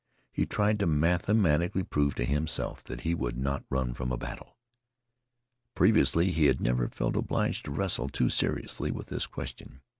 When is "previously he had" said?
5.75-6.59